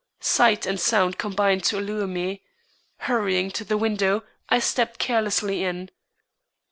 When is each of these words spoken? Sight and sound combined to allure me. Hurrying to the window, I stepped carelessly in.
Sight 0.19 0.65
and 0.65 0.79
sound 0.79 1.19
combined 1.19 1.63
to 1.65 1.77
allure 1.77 2.07
me. 2.07 2.41
Hurrying 3.01 3.51
to 3.51 3.63
the 3.63 3.77
window, 3.77 4.23
I 4.49 4.57
stepped 4.57 4.97
carelessly 4.97 5.63
in. 5.63 5.91